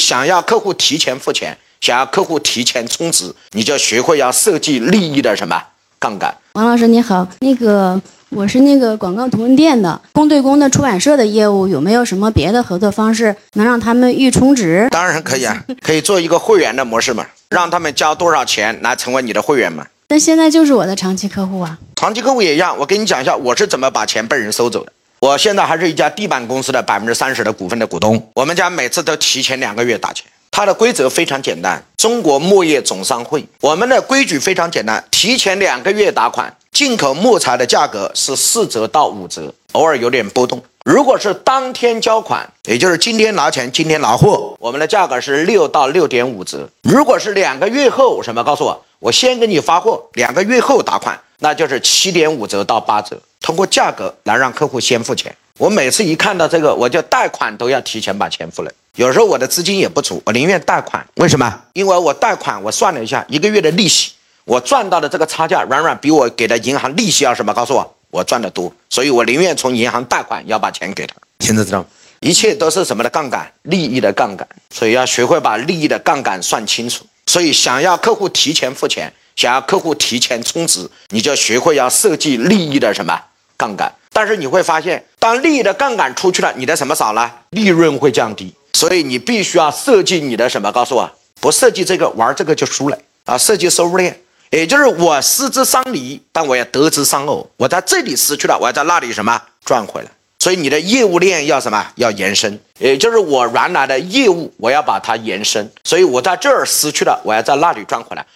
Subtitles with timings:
[0.00, 5.62] 想要客户提前付钱，想要客户提前充值，你就学会要设计利益的什么
[5.98, 6.34] 杠杆。
[6.54, 14.88] 王老师你好，那个我是那个广告图文店的公对公的出版社的业务，有没有什么别的合作方式能让他们预充值？
[14.90, 19.86] 当然可以啊，可以做一个会员的模式嘛，让他们交多少钱来成为你的会员嘛。
[20.08, 21.78] 那现在就是我的长期客户啊。
[21.94, 24.90] 长期客户也一样，我跟你讲一下我是怎么把钱被人收走的。
[25.20, 30.24] 我现在还是一家地板公司的百分之三十的股份的股东，我们家每次都提前两个月打钱。
[30.50, 40.62] 它的规则非常简单，中国木业总商会，我们的规矩非常简单，提前两个月打款，进口木材的价格是四折到五折，偶尔有点波动。
[40.86, 46.66] 如果是当天交款，也就是今天拿钱今天拿货，我们的价格是六到六点五折。
[46.80, 48.42] 如果是两个月后，什么？
[48.42, 53.20] 告诉我，我先给你发货，两个月后打款，那就是七点五折到八折。
[53.40, 55.34] 通过价格来让客户先付钱。
[55.58, 58.72] 我每次一看到这个，我就贷款都要提前把钱付了。
[58.96, 61.06] 有时候我的资金也不足，我宁愿贷款。
[61.16, 61.62] 为什么？
[61.74, 64.12] 因为我贷款，我算了一下，一个月的利息，
[64.44, 67.52] 我赚到的这个差价，远远比我给的银行利息要什么？
[67.52, 71.14] 告诉我，我赚的多，所以我宁愿从银行贷款，要把钱给他。
[71.40, 71.86] 现在知道吗？
[72.20, 73.50] 一切都是什么的杠杆？
[73.62, 74.46] 利益的杠杆。
[74.70, 77.06] 所以要学会把利益的杠杆算清楚。
[77.26, 83.18] 所以想要客户提前付钱，想要客户提前充值，你就学会要设计利益的什么
[83.56, 83.90] 杠杆。
[84.12, 87.36] 但是你会发现，当利益的杠杆出去了，你的什么少了？
[87.48, 88.52] 利润会降低。
[88.74, 90.70] 所以你必须要设计你的什么？
[90.70, 93.38] 告诉我，不设计这个玩这个就输了啊！
[93.38, 97.48] 设计收入链，也就是我失之伤离，但我要得之伤偶。
[97.56, 100.08] 我在这里失去了，我要在那里什么赚回来？
[100.38, 101.86] 所以你的业务链要什么？
[101.94, 105.66] 要延伸，也就是我原来的业务，我要把它延伸。
[105.84, 108.26] 所以我在这儿失去了，我要在那里赚回来。